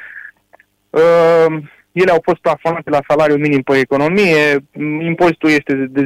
Uh, 0.90 1.58
ele 1.92 2.12
au 2.12 2.22
fost 2.24 2.38
plafonate 2.38 2.90
la 2.90 3.00
salariul 3.08 3.40
minim 3.40 3.62
pe 3.62 3.78
economie, 3.78 4.58
impozitul 5.02 5.50
este 5.50 5.74
de 5.74 6.06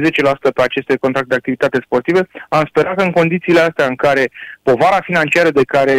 pe 0.54 0.62
aceste 0.62 0.96
contracte 0.96 1.28
de 1.28 1.34
activitate 1.34 1.78
sportive. 1.84 2.28
Am 2.48 2.64
sperat 2.68 2.96
că 2.96 3.02
în 3.02 3.10
condițiile 3.10 3.60
astea 3.60 3.86
în 3.86 3.94
care 3.94 4.30
povara 4.62 5.00
financiară 5.02 5.50
de 5.50 5.64
care 5.64 5.92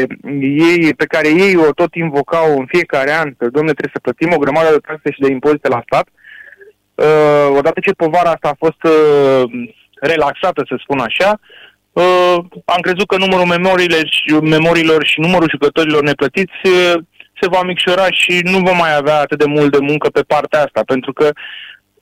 ei, 0.70 0.94
pe 0.94 1.06
care 1.06 1.28
ei 1.28 1.56
o 1.56 1.72
tot 1.74 1.96
invocau 1.96 2.58
în 2.58 2.66
fiecare 2.66 3.12
an, 3.12 3.34
că 3.38 3.46
domnule 3.50 3.78
trebuie 3.78 3.98
să 3.98 4.06
plătim 4.06 4.32
o 4.34 4.44
grămadă 4.44 4.70
de 4.72 4.86
taxe 4.88 5.12
și 5.12 5.20
de 5.20 5.32
impozite 5.32 5.68
la 5.68 5.84
stat, 5.86 6.08
uh, 6.08 6.23
odată 7.58 7.80
ce 7.80 7.92
povara 7.92 8.30
asta 8.30 8.50
a 8.50 8.66
fost 8.66 8.84
uh, 8.84 9.44
relaxată, 10.00 10.64
să 10.68 10.76
spun 10.80 11.00
așa, 11.00 11.40
uh, 11.92 12.38
am 12.66 12.82
crezut 12.82 13.08
că 13.08 13.18
numărul 13.18 13.46
memoriilor 13.46 14.06
și, 14.10 14.34
memoriilor 14.34 15.06
și 15.06 15.20
numărul 15.20 15.50
jucătorilor 15.50 16.02
neplătiți 16.04 16.60
uh, 16.64 16.94
se 17.42 17.48
va 17.50 17.62
micșora 17.64 18.08
și 18.12 18.40
nu 18.44 18.58
vom 18.58 18.78
mai 18.78 18.96
avea 18.96 19.20
atât 19.20 19.38
de 19.38 19.46
mult 19.46 19.72
de 19.72 19.78
muncă 19.82 20.10
pe 20.10 20.22
partea 20.22 20.64
asta, 20.64 20.82
pentru 20.86 21.14
că 21.14 21.32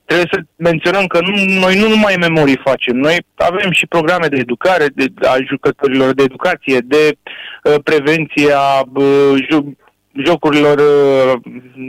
trebuie 0.06 0.28
să 0.32 0.40
menționăm 0.56 1.06
că 1.08 1.20
nu, 1.22 1.60
noi 1.60 1.80
nu 1.80 1.88
numai 1.88 2.16
memorii 2.20 2.62
facem, 2.64 2.96
noi 2.96 3.18
avem 3.36 3.72
și 3.72 3.88
programe 3.88 4.28
de 4.28 4.38
educare 4.38 4.86
de, 4.96 5.06
a 5.28 5.36
jucătorilor, 5.48 6.14
de 6.14 6.24
educație, 6.24 6.80
de 6.80 7.18
uh, 7.64 7.76
prevenție 7.84 8.52
a 8.54 8.82
uh, 8.94 9.34
ju, 9.50 9.78
jocurilor, 10.26 10.78
uh, 10.78 11.34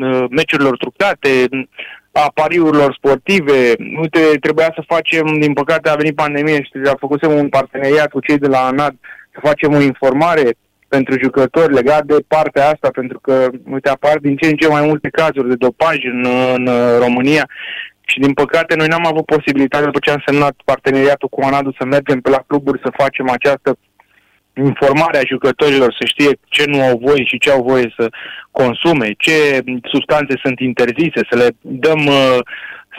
uh 0.03 0.25
meciurilor 0.31 0.77
trucate, 0.77 1.49
a 2.13 2.31
pariurilor 2.35 2.95
sportive. 2.95 3.75
Uite, 4.01 4.21
trebuia 4.41 4.71
să 4.75 4.83
facem, 4.87 5.39
din 5.41 5.53
păcate 5.53 5.89
a 5.89 5.95
venit 5.95 6.15
pandemie 6.15 6.63
și 6.63 6.73
a 6.85 6.97
făcut 6.99 7.23
un 7.25 7.49
parteneriat 7.49 8.11
cu 8.11 8.21
cei 8.21 8.39
de 8.39 8.49
la 8.49 8.59
ANAD 8.59 8.95
să 9.33 9.39
facem 9.43 9.75
o 9.75 9.81
informare 9.81 10.55
pentru 10.89 11.19
jucători 11.23 11.73
legat 11.73 12.05
de 12.05 12.17
partea 12.27 12.69
asta, 12.69 12.89
pentru 12.93 13.19
că, 13.21 13.49
uite, 13.71 13.89
apar 13.89 14.17
din 14.19 14.37
ce 14.37 14.49
în 14.49 14.57
ce 14.57 14.69
mai 14.69 14.87
multe 14.87 15.09
cazuri 15.09 15.49
de 15.49 15.55
dopaj 15.55 15.97
în, 16.05 16.27
în 16.57 16.65
România 16.99 17.49
și, 18.01 18.19
din 18.19 18.33
păcate, 18.33 18.75
noi 18.77 18.87
n-am 18.87 19.07
avut 19.07 19.25
posibilitatea, 19.25 19.87
după 19.87 19.99
ce 20.03 20.11
am 20.11 20.23
semnat 20.27 20.55
parteneriatul 20.65 21.29
cu 21.29 21.41
Anadu, 21.45 21.71
să 21.79 21.85
mergem 21.85 22.21
pe 22.21 22.31
la 22.31 22.45
cluburi 22.47 22.81
să 22.85 22.99
facem 23.03 23.29
această 23.29 23.77
informare 24.55 25.19
a 25.19 25.27
jucătorilor, 25.27 25.97
să 25.99 26.07
știe 26.07 26.39
ce 26.49 26.65
nu 26.67 26.83
au 26.83 27.01
voie 27.05 27.25
și 27.25 27.39
ce 27.39 27.51
au 27.51 27.63
voie 27.63 27.95
să 27.97 28.09
consume, 28.51 29.15
ce 29.19 29.63
substanțe 29.83 30.35
sunt 30.43 30.61
interzise, 30.61 31.21
să 31.31 31.37
le 31.37 31.49
dăm 31.61 32.07
uh, 32.07 32.39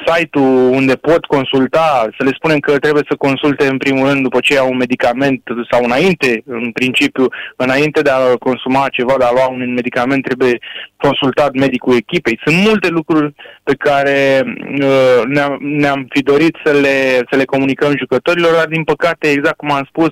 site-ul 0.06 0.70
unde 0.72 0.96
pot 0.96 1.26
consulta, 1.26 2.08
să 2.18 2.24
le 2.24 2.32
spunem 2.34 2.60
că 2.60 2.80
trebuie 2.80 3.04
să 3.10 3.16
consulte 3.16 3.68
în 3.68 3.78
primul 3.78 4.08
rând 4.08 4.22
după 4.22 4.40
ce 4.40 4.54
iau 4.54 4.70
un 4.70 4.78
medicament 4.78 5.42
sau 5.72 5.84
înainte, 5.84 6.44
în 6.46 6.72
principiu, 6.72 7.26
înainte 7.56 8.02
de 8.02 8.10
a 8.10 8.36
consuma 8.38 8.88
ceva, 8.92 9.16
de 9.18 9.24
a 9.26 9.32
lua 9.32 9.48
un 9.48 9.74
medicament, 9.74 10.24
trebuie 10.24 10.58
consultat 10.98 11.54
medicul 11.54 11.96
echipei. 11.96 12.40
Sunt 12.46 12.66
multe 12.68 12.88
lucruri 12.88 13.34
pe 13.64 13.74
care 13.76 14.44
uh, 14.82 15.22
ne-am, 15.26 15.58
ne-am 15.62 16.06
fi 16.10 16.22
dorit 16.22 16.56
să 16.64 16.72
le, 16.72 16.98
să 17.30 17.36
le 17.38 17.46
comunicăm 17.46 17.94
jucătorilor, 17.98 18.54
dar 18.54 18.68
din 18.68 18.84
păcate, 18.84 19.30
exact 19.30 19.58
cum 19.58 19.72
am 19.72 19.88
spus, 19.88 20.10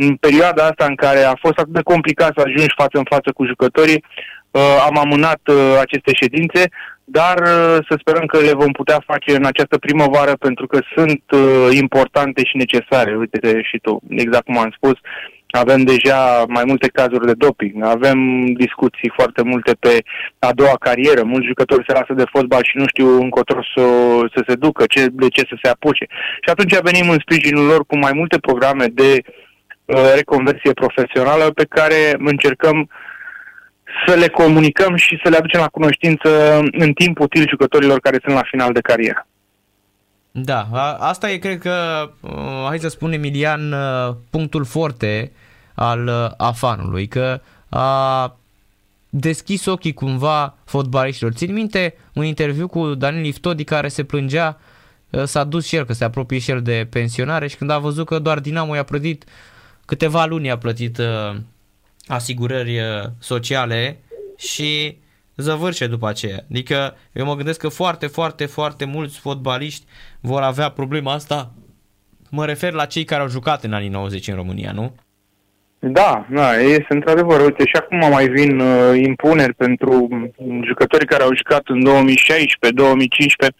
în 0.00 0.14
perioada 0.16 0.62
asta 0.64 0.84
în 0.88 0.94
care 0.94 1.22
a 1.22 1.34
fost 1.44 1.58
atât 1.58 1.72
de 1.72 1.90
complicat 1.92 2.32
să 2.36 2.42
ajungi 2.46 2.80
față 2.82 2.96
în 2.98 3.08
față 3.14 3.28
cu 3.32 3.44
jucătorii, 3.44 4.04
uh, 4.50 4.76
am 4.88 4.98
amânat 4.98 5.40
uh, 5.46 5.78
aceste 5.80 6.10
ședințe, 6.20 6.62
dar 7.04 7.38
uh, 7.38 7.76
să 7.88 7.94
sperăm 7.98 8.26
că 8.26 8.38
le 8.38 8.54
vom 8.62 8.72
putea 8.72 9.00
face 9.06 9.30
în 9.36 9.44
această 9.44 9.78
primăvară 9.78 10.34
pentru 10.46 10.66
că 10.66 10.78
sunt 10.96 11.22
uh, 11.32 11.68
importante 11.84 12.44
și 12.44 12.56
necesare. 12.56 13.16
Uite 13.16 13.60
și 13.62 13.78
tu, 13.78 14.00
exact 14.08 14.44
cum 14.44 14.58
am 14.58 14.72
spus, 14.76 14.96
avem 15.50 15.82
deja 15.82 16.44
mai 16.48 16.64
multe 16.66 16.88
cazuri 16.88 17.26
de 17.26 17.40
doping, 17.44 17.84
avem 17.84 18.18
discuții 18.46 19.12
foarte 19.18 19.42
multe 19.42 19.72
pe 19.80 20.02
a 20.38 20.52
doua 20.52 20.76
carieră, 20.80 21.22
mulți 21.22 21.46
jucători 21.46 21.84
se 21.86 21.92
lasă 21.92 22.12
de 22.16 22.30
fotbal 22.32 22.62
și 22.64 22.76
nu 22.76 22.86
știu 22.86 23.20
încotro 23.20 23.60
să, 23.74 23.84
să 24.34 24.44
se 24.48 24.54
ducă, 24.54 24.84
ce, 24.88 25.06
de 25.06 25.28
ce 25.28 25.42
să 25.48 25.56
se 25.62 25.68
apuce. 25.68 26.06
Și 26.44 26.50
atunci 26.50 26.80
venim 26.80 27.10
în 27.10 27.18
sprijinul 27.20 27.66
lor 27.66 27.86
cu 27.86 27.98
mai 27.98 28.12
multe 28.14 28.38
programe 28.38 28.86
de 28.86 29.10
uh, 29.16 29.48
reconversie 30.14 30.72
profesională 30.72 31.50
pe 31.50 31.64
care 31.64 32.16
încercăm 32.18 32.78
uh, 32.78 32.88
să 34.06 34.14
le 34.14 34.28
comunicăm 34.28 34.96
și 34.96 35.20
să 35.22 35.30
le 35.30 35.36
aducem 35.36 35.60
la 35.60 35.68
cunoștință 35.68 36.58
în 36.72 36.92
timp 36.92 37.18
util 37.18 37.48
jucătorilor 37.48 38.00
care 38.00 38.18
sunt 38.22 38.34
la 38.34 38.42
final 38.50 38.72
de 38.72 38.80
carieră. 38.80 39.26
Da, 40.30 40.66
asta 40.98 41.30
e, 41.30 41.36
cred 41.36 41.58
că, 41.58 42.10
uh, 42.20 42.64
hai 42.66 42.78
să 42.78 42.88
spunem, 42.88 43.18
Emilian, 43.18 43.72
uh, 43.72 44.14
punctul 44.30 44.64
forte 44.64 45.32
al 45.74 46.06
uh, 46.06 46.30
afanului, 46.36 47.06
că 47.06 47.40
a 47.68 48.36
deschis 49.08 49.66
ochii 49.66 49.92
cumva 49.92 50.54
fotbaliștilor. 50.64 51.32
Țin 51.32 51.52
minte 51.52 51.94
un 52.14 52.24
interviu 52.24 52.68
cu 52.68 52.94
Daniel 52.94 53.24
Iftodi 53.24 53.64
care 53.64 53.88
se 53.88 54.04
plângea, 54.04 54.58
s-a 55.24 55.44
dus 55.44 55.66
și 55.66 55.76
el, 55.76 55.84
că 55.84 55.92
se 55.92 56.04
apropie 56.04 56.38
și 56.38 56.50
el 56.50 56.62
de 56.62 56.86
pensionare 56.90 57.46
și 57.46 57.56
când 57.56 57.70
a 57.70 57.78
văzut 57.78 58.06
că 58.06 58.18
doar 58.18 58.38
Dinamo 58.38 58.74
i-a 58.74 58.82
plătit 58.82 59.24
câteva 59.90 60.24
luni 60.24 60.50
a 60.50 60.58
plătit 60.58 60.98
asigurări 62.06 62.78
uh, 62.78 62.84
sociale 63.18 63.98
și 64.38 64.96
zăvârșe 65.36 65.86
după 65.86 66.08
aceea. 66.08 66.38
Adică 66.50 66.96
eu 67.12 67.24
mă 67.24 67.34
gândesc 67.34 67.60
că 67.60 67.68
foarte, 67.68 68.06
foarte, 68.06 68.46
foarte 68.46 68.84
mulți 68.84 69.18
fotbaliști 69.18 69.84
vor 70.20 70.42
avea 70.42 70.68
problema 70.68 71.12
asta. 71.12 71.52
Mă 72.30 72.44
refer 72.44 72.72
la 72.72 72.84
cei 72.84 73.04
care 73.04 73.22
au 73.22 73.28
jucat 73.28 73.64
în 73.64 73.72
anii 73.72 73.88
90 73.88 74.28
în 74.28 74.34
România, 74.34 74.72
nu? 74.72 74.94
Da, 75.78 76.26
da, 76.30 76.56
este 76.56 76.94
într-adevăr. 76.94 77.40
Uite, 77.40 77.64
și 77.64 77.76
acum 77.76 77.98
mai 78.10 78.28
vin 78.28 78.60
uh, 78.60 78.96
impuneri 78.96 79.54
pentru 79.54 80.08
jucătorii 80.64 81.06
care 81.06 81.22
au 81.22 81.34
jucat 81.34 81.62
în 81.64 81.82
2016, 81.82 82.80
2015 82.80 83.56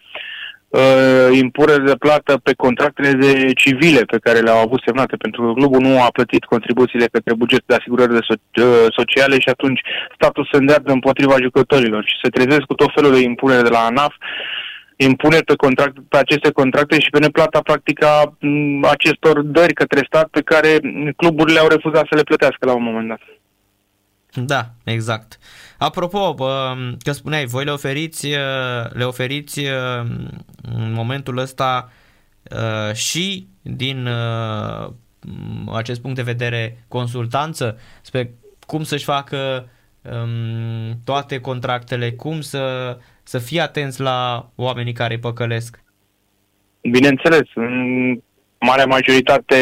uh, 0.71 1.37
impuneri 1.43 1.85
de 1.85 1.95
plată 1.95 2.37
pe 2.43 2.53
contractele 2.53 3.11
de 3.11 3.53
civile 3.53 4.01
pe 4.01 4.17
care 4.17 4.39
le-au 4.39 4.61
avut 4.61 4.81
semnate, 4.85 5.15
pentru 5.15 5.39
că 5.45 5.53
clubul 5.53 5.81
nu 5.81 6.01
a 6.01 6.09
plătit 6.13 6.43
contribuțiile 6.43 7.05
către 7.05 7.33
bugetul 7.33 7.65
de 7.67 7.75
asigurări 7.75 8.13
de 8.13 8.25
so- 8.29 8.63
uh, 8.63 8.85
sociale 8.99 9.39
și 9.39 9.49
atunci 9.49 9.81
statul 10.13 10.49
se 10.51 10.57
îndreaptă 10.57 10.91
împotriva 10.91 11.35
jucătorilor 11.41 12.03
și 12.05 12.19
se 12.23 12.29
trezesc 12.29 12.61
cu 12.61 12.73
tot 12.73 12.91
felul 12.95 13.13
de 13.13 13.21
impuneri 13.21 13.63
de 13.63 13.69
la 13.69 13.85
ANAF 13.85 14.13
impuneri 14.95 15.43
pe, 15.43 15.55
contract, 15.55 15.95
pe 16.09 16.17
aceste 16.17 16.51
contracte 16.51 16.99
și 16.99 17.09
pe 17.09 17.19
neplata 17.19 17.59
practică 17.59 18.05
a 18.05 18.37
acestor 18.91 19.41
dări 19.41 19.73
către 19.73 20.01
stat 20.05 20.27
pe 20.27 20.41
care 20.41 20.77
cluburile 21.15 21.59
au 21.59 21.67
refuzat 21.67 22.05
să 22.09 22.15
le 22.15 22.23
plătească 22.29 22.65
la 22.65 22.73
un 22.73 22.83
moment 22.83 23.07
dat. 23.07 23.21
Da, 24.33 24.69
exact. 24.83 25.37
Apropo, 25.77 26.33
că 27.03 27.11
spuneai, 27.11 27.45
voi 27.45 27.63
le 27.63 27.71
oferiți, 27.71 28.27
le 28.89 29.03
oferiți 29.03 29.59
în 30.61 30.93
momentul 30.93 31.37
ăsta 31.37 31.91
și 32.93 33.47
din 33.61 34.07
acest 35.73 36.01
punct 36.01 36.15
de 36.15 36.21
vedere 36.21 36.83
consultanță 36.87 37.79
spre 38.01 38.33
cum 38.67 38.83
să-și 38.83 39.03
facă 39.03 39.69
toate 41.03 41.39
contractele, 41.39 42.11
cum 42.11 42.41
să, 42.41 42.97
să 43.23 43.39
fie 43.39 43.61
atenți 43.61 44.01
la 44.01 44.49
oamenii 44.55 44.93
care 44.93 45.13
îi 45.13 45.19
păcălesc? 45.19 45.83
Bineînțeles, 46.81 47.47
în 47.55 48.19
marea 48.59 48.85
majoritate 48.85 49.55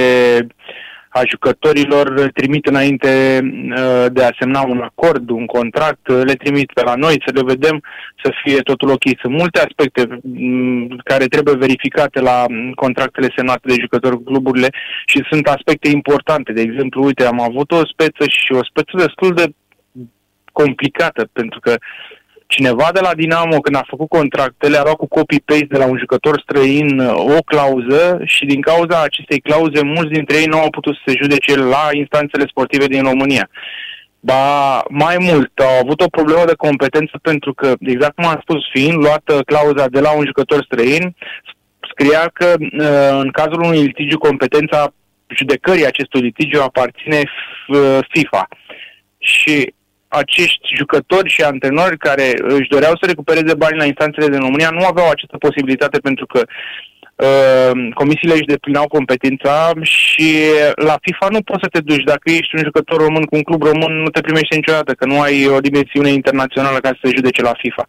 a 1.10 1.22
jucătorilor, 1.30 2.30
trimit 2.34 2.66
înainte 2.66 3.40
uh, 3.44 4.06
de 4.12 4.24
a 4.24 4.36
semna 4.40 4.62
un 4.62 4.82
acord, 4.82 5.30
un 5.30 5.46
contract, 5.46 6.08
uh, 6.08 6.22
le 6.24 6.34
trimit 6.34 6.72
pe 6.74 6.84
la 6.84 6.96
noi 6.96 7.24
să 7.26 7.32
le 7.34 7.44
vedem, 7.44 7.84
să 8.24 8.32
fie 8.44 8.60
totul 8.60 8.90
ok. 8.90 9.04
Sunt 9.22 9.34
multe 9.34 9.60
aspecte 9.60 10.20
mm, 10.22 11.02
care 11.04 11.26
trebuie 11.26 11.56
verificate 11.56 12.20
la 12.20 12.46
mm, 12.50 12.72
contractele 12.72 13.34
semnate 13.36 13.68
de 13.68 13.82
jucători 13.82 14.24
cluburile 14.24 14.70
și 15.06 15.26
sunt 15.30 15.48
aspecte 15.48 15.90
importante. 15.90 16.54
De 16.54 16.62
exemplu, 16.62 17.04
uite, 17.04 17.26
am 17.26 17.42
avut 17.42 17.72
o 17.72 17.86
speță 17.86 18.24
și 18.28 18.52
o 18.52 18.64
speță 18.64 18.92
destul 18.98 19.34
de 19.34 19.46
complicată, 20.52 21.30
pentru 21.34 21.60
că 21.60 21.76
cineva 22.54 22.88
de 22.94 23.00
la 23.00 23.14
Dinamo, 23.14 23.60
când 23.60 23.76
a 23.76 23.92
făcut 23.94 24.10
contractele, 24.10 24.78
a 24.78 24.84
luat 24.84 24.96
cu 24.96 25.08
copy-paste 25.08 25.74
de 25.74 25.78
la 25.78 25.86
un 25.86 25.98
jucător 25.98 26.40
străin 26.46 27.00
uh, 27.00 27.14
o 27.38 27.40
clauză 27.52 28.22
și 28.24 28.46
din 28.46 28.62
cauza 28.62 29.02
acestei 29.02 29.40
clauze, 29.40 29.84
mulți 29.84 30.16
dintre 30.18 30.38
ei 30.38 30.46
nu 30.46 30.60
au 30.60 30.70
putut 30.70 30.94
să 30.96 31.02
se 31.06 31.20
judece 31.22 31.56
la 31.58 31.84
instanțele 31.92 32.46
sportive 32.48 32.86
din 32.86 33.04
România. 33.04 33.50
Ba 34.20 34.44
mai 34.90 35.18
mult, 35.20 35.52
au 35.60 35.80
avut 35.84 36.02
o 36.02 36.16
problemă 36.18 36.44
de 36.46 36.62
competență 36.66 37.16
pentru 37.22 37.54
că, 37.54 37.74
exact 37.80 38.16
cum 38.16 38.26
am 38.26 38.40
spus, 38.42 38.62
fiind 38.74 38.98
luată 39.04 39.42
clauza 39.46 39.88
de 39.88 40.00
la 40.00 40.12
un 40.12 40.26
jucător 40.26 40.64
străin, 40.64 41.16
scria 41.92 42.30
că 42.34 42.56
uh, 42.60 43.20
în 43.24 43.30
cazul 43.32 43.62
unui 43.64 43.82
litigiu 43.82 44.18
competența 44.18 44.94
judecării 45.28 45.86
acestui 45.86 46.22
litigiu 46.22 46.62
aparține 46.62 47.22
uh, 47.68 48.00
FIFA. 48.10 48.48
Și 49.18 49.74
acești 50.10 50.76
jucători 50.76 51.30
și 51.30 51.42
antrenori 51.42 51.98
care 51.98 52.34
își 52.38 52.70
doreau 52.70 52.94
să 52.96 53.06
recupereze 53.06 53.54
bani 53.56 53.78
la 53.78 53.86
instanțele 53.86 54.28
din 54.28 54.40
România 54.40 54.70
nu 54.70 54.86
aveau 54.86 55.10
această 55.10 55.38
posibilitate 55.38 55.98
pentru 56.00 56.26
că 56.26 56.42
uh, 56.46 57.72
comisiile 57.94 58.34
își 58.34 58.52
deplinau 58.54 58.88
competența 58.88 59.72
și 59.82 60.36
la 60.76 60.98
FIFA 61.02 61.28
nu 61.30 61.42
poți 61.42 61.62
să 61.62 61.68
te 61.72 61.82
duci. 61.82 62.04
Dacă 62.04 62.32
ești 62.32 62.56
un 62.56 62.64
jucător 62.64 62.98
român 63.02 63.24
cu 63.24 63.36
un 63.36 63.44
club 63.44 63.64
român, 63.64 63.94
nu 64.02 64.10
te 64.10 64.22
primești 64.22 64.56
niciodată, 64.56 64.94
că 64.94 65.06
nu 65.06 65.22
ai 65.22 65.48
o 65.48 65.60
dimensiune 65.60 66.10
internațională 66.10 66.78
ca 66.78 66.90
să 66.90 67.00
se 67.04 67.16
judece 67.16 67.42
la 67.42 67.54
FIFA. 67.58 67.86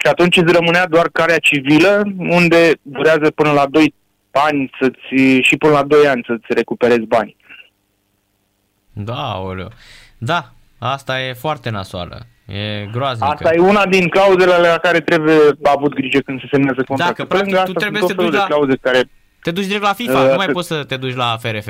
Și 0.00 0.10
atunci 0.10 0.36
îți 0.36 0.52
rămânea 0.52 0.86
doar 0.86 1.08
carea 1.12 1.38
civilă, 1.38 2.02
unde 2.18 2.70
durează 2.82 3.30
până 3.34 3.50
la 3.52 3.66
2 3.66 3.94
ani 4.30 4.70
să-ți, 4.80 5.40
și 5.40 5.56
până 5.56 5.72
la 5.72 5.82
2 5.82 6.06
ani 6.06 6.24
să-ți 6.26 6.46
recuperezi 6.48 7.06
bani. 7.06 7.36
Da, 8.92 9.38
oleu. 9.38 9.68
Da, 10.18 10.52
Asta 10.78 11.20
e 11.20 11.32
foarte 11.32 11.70
nasoală. 11.70 12.26
E 12.46 12.88
groaznică. 12.92 13.32
Asta 13.32 13.54
e 13.54 13.58
una 13.58 13.86
din 13.86 14.08
clauzele 14.08 14.56
la 14.56 14.78
care 14.78 15.00
trebuie 15.00 15.36
avut 15.62 15.94
grijă 15.94 16.18
când 16.18 16.40
se 16.40 16.46
semnează 16.50 16.82
contractul. 16.82 17.24
Dacă 17.28 17.44
practic 17.44 17.72
tu 17.72 17.78
trebuie 17.80 18.02
să 18.02 18.14
te 18.14 18.22
duci 18.22 18.32
la... 18.32 18.44
Clauze 18.44 18.76
care... 18.80 19.10
Te 19.42 19.50
duci 19.50 19.64
direct 19.64 19.82
la 19.82 19.92
FIFA, 19.92 20.20
uh, 20.20 20.28
nu 20.28 20.34
mai 20.36 20.46
poți 20.46 20.68
să 20.68 20.84
te 20.84 20.96
duci 20.96 21.14
la 21.14 21.36
FRF. 21.40 21.68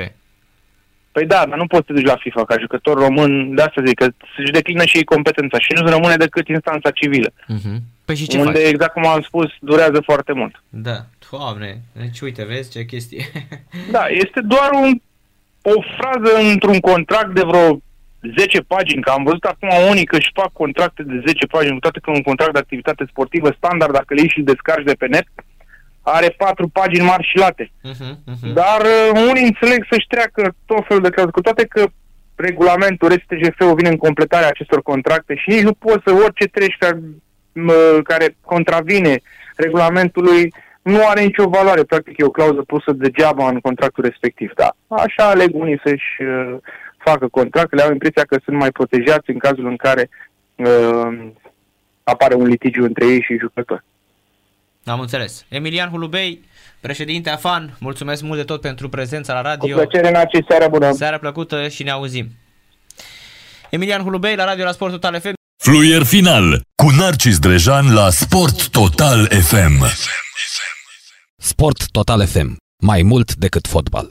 Păi 1.12 1.26
da, 1.26 1.46
dar 1.48 1.58
nu 1.58 1.66
poți 1.66 1.86
să 1.86 1.92
te 1.92 1.98
duci 1.98 2.10
la 2.10 2.16
FIFA 2.16 2.44
ca 2.44 2.56
jucător 2.60 2.98
român, 2.98 3.54
de 3.54 3.62
asta 3.62 3.82
zic, 3.86 3.94
că 3.94 4.08
să-și 4.36 4.52
declină 4.52 4.84
și 4.84 4.96
ei 4.96 5.04
competența 5.04 5.58
și 5.58 5.72
nu 5.72 5.88
rămâne 5.88 6.16
decât 6.16 6.48
instanța 6.48 6.90
civilă. 6.90 7.30
Uh-huh. 7.30 7.76
Păi 8.04 8.16
și 8.16 8.26
ce 8.26 8.38
unde, 8.38 8.58
faci? 8.58 8.68
exact 8.68 8.92
cum 8.92 9.06
am 9.06 9.20
spus, 9.20 9.46
durează 9.60 10.00
foarte 10.04 10.32
mult. 10.32 10.62
Da, 10.68 11.04
doamne, 11.30 11.80
deci 11.92 12.20
uite, 12.20 12.44
vezi 12.44 12.70
ce 12.70 12.84
chestie. 12.84 13.24
da, 13.90 14.06
este 14.06 14.40
doar 14.40 14.70
un, 14.72 15.00
o 15.62 15.82
frază 15.98 16.36
într-un 16.52 16.80
contract 16.80 17.34
de 17.34 17.42
vreo 17.42 17.80
10 18.37 18.60
pagini, 18.60 19.02
că 19.02 19.10
am 19.10 19.25
văzut 19.25 19.44
acum 19.44 19.68
unii 19.90 20.04
că 20.04 20.16
își 20.16 20.30
fac 20.34 20.52
contracte 20.52 21.02
de 21.02 21.22
10 21.26 21.46
pagini, 21.46 21.75
cu 21.75 21.80
toate 21.80 22.00
că 22.02 22.10
un 22.10 22.22
contract 22.22 22.52
de 22.52 22.58
activitate 22.58 23.04
sportivă 23.08 23.54
standard, 23.56 23.92
dacă 23.92 24.14
le 24.14 24.20
iei 24.20 24.28
și 24.28 24.40
descarci 24.40 24.84
de 24.84 24.94
pe 24.98 25.06
net, 25.06 25.26
are 26.02 26.28
4 26.28 26.68
pagini 26.68 27.06
mari 27.06 27.28
și 27.30 27.38
late. 27.38 27.64
Uh-huh, 27.64 28.14
uh-huh. 28.32 28.52
Dar 28.52 28.80
uh, 28.80 29.22
unii 29.30 29.44
înțeleg 29.44 29.87
să-și 29.90 30.06
treacă 30.06 30.54
tot 30.66 30.84
felul 30.87 31.02
de 31.02 31.10
clauze, 31.10 31.30
cu 31.30 31.40
toate 31.40 31.64
că 31.64 31.87
regulamentul 32.34 33.08
RSTGF-ul 33.08 33.75
vine 33.75 33.88
în 33.88 33.96
completarea 33.96 34.48
acestor 34.48 34.82
contracte 34.82 35.34
și 35.34 35.48
nici 35.50 35.62
nu 35.62 35.72
poți 35.72 36.02
să 36.06 36.12
orice 36.12 36.44
treci 36.44 36.76
care, 36.78 36.98
care 38.02 38.37
contravine 38.40 39.20
regulamentului 39.56 40.52
nu 40.82 41.06
are 41.06 41.22
nicio 41.22 41.48
valoare. 41.48 41.82
Practic 41.82 42.18
e 42.18 42.25
o 42.25 42.30
clauză 42.30 42.62
pusă 42.66 42.92
degeaba 42.92 43.48
în 43.48 43.60
contractul 43.60 44.04
respectiv. 44.04 44.50
Da. 44.54 44.70
Așa 44.88 45.28
aleg 45.28 45.50
unii 45.54 45.80
să-și 45.84 46.22
uh, 46.22 46.56
facă 47.10 47.28
contractele, 47.28 47.82
au 47.82 47.92
impresia 47.92 48.24
că 48.24 48.36
sunt 48.44 48.56
mai 48.56 48.70
protejați 48.70 49.30
în 49.30 49.38
cazul 49.38 49.66
în 49.66 49.76
care 49.76 50.08
uh, 50.54 51.08
apare 52.02 52.34
un 52.34 52.46
litigiu 52.46 52.84
între 52.84 53.06
ei 53.06 53.22
și 53.22 53.38
jucători. 53.40 53.84
Am 54.84 55.00
înțeles. 55.00 55.44
Emilian 55.48 55.88
Hulubei, 55.88 56.44
președinte 56.80 57.30
AFAN, 57.30 57.76
mulțumesc 57.80 58.22
mult 58.22 58.36
de 58.36 58.44
tot 58.44 58.60
pentru 58.60 58.88
prezența 58.88 59.33
la 59.33 59.40
radio. 59.40 59.76
Cu 59.76 59.80
plăcere, 59.80 60.11
Naci, 60.11 60.44
seara 60.48 60.68
bună. 60.68 60.92
Seara 60.92 61.18
plăcută 61.18 61.68
și 61.68 61.83
ne 61.83 61.90
auzim. 61.90 62.26
Emilian 63.70 64.02
Hulubei 64.02 64.37
la 64.37 64.44
radio 64.44 64.64
la 64.64 64.72
Sport 64.72 64.92
Total 64.92 65.20
FM. 65.20 65.33
Fluier 65.62 66.02
final 66.02 66.61
cu 66.83 66.90
Narcis 66.98 67.38
Drejan 67.38 67.94
la 67.94 68.11
Sport 68.11 68.68
Total 68.68 69.26
FM. 69.26 69.85
Sport 71.37 71.90
Total 71.90 72.26
FM. 72.26 72.56
Mai 72.83 73.02
mult 73.02 73.35
decât 73.35 73.66
fotbal. 73.66 74.09